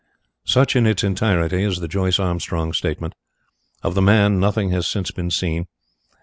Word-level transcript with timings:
Such 0.45 0.75
in 0.75 0.87
its 0.87 1.03
entirety 1.03 1.61
is 1.61 1.77
the 1.77 1.87
Joyce 1.87 2.17
Armstrong 2.17 2.73
Statement. 2.73 3.13
Of 3.83 3.93
the 3.93 4.01
man 4.01 4.39
nothing 4.39 4.71
has 4.71 4.87
since 4.87 5.11
been 5.11 5.29
seen. 5.29 5.67